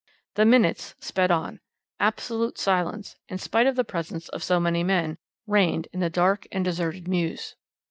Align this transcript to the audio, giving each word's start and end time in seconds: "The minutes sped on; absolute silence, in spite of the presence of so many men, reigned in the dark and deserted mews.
"The 0.33 0.45
minutes 0.45 0.95
sped 0.99 1.29
on; 1.29 1.59
absolute 1.99 2.57
silence, 2.57 3.17
in 3.29 3.37
spite 3.37 3.67
of 3.67 3.75
the 3.75 3.83
presence 3.83 4.29
of 4.29 4.41
so 4.41 4.59
many 4.59 4.83
men, 4.83 5.19
reigned 5.45 5.89
in 5.93 5.99
the 5.99 6.09
dark 6.09 6.47
and 6.51 6.65
deserted 6.65 7.07
mews. 7.07 7.55